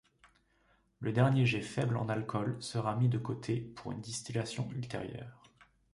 [0.99, 5.43] Le dernier jet faible en alcool sera mis de côté pour une distillation ultérieure.